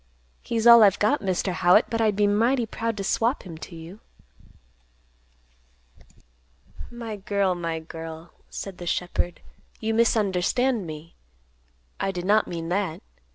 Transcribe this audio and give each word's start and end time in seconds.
He's 0.41 0.65
all 0.65 0.81
I've 0.81 0.97
got, 0.97 1.21
Mr. 1.21 1.53
Howitt. 1.53 1.85
But 1.91 2.01
I'd 2.01 2.15
be 2.15 2.25
mighty 2.25 2.65
proud 2.65 2.97
to 2.97 3.03
swap 3.03 3.43
him 3.43 3.55
to 3.59 3.75
you." 3.75 3.99
"My 6.89 7.17
girl, 7.17 7.53
my 7.53 7.77
girl," 7.77 8.31
said 8.49 8.79
the 8.79 8.87
shepherd, 8.87 9.41
"you 9.79 9.93
misunderstand 9.93 10.87
me. 10.87 11.13
I 11.99 12.09
did 12.09 12.25
not 12.25 12.47
mean 12.47 12.69
that. 12.69 13.03